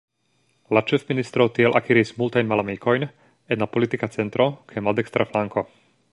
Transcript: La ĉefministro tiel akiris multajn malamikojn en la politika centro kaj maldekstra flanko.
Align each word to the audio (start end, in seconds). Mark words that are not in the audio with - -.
La 0.75 0.81
ĉefministro 0.91 1.45
tiel 1.57 1.77
akiris 1.81 2.13
multajn 2.21 2.49
malamikojn 2.53 3.05
en 3.09 3.63
la 3.65 3.71
politika 3.75 4.09
centro 4.19 4.49
kaj 4.73 4.83
maldekstra 4.89 5.29
flanko. 5.35 5.65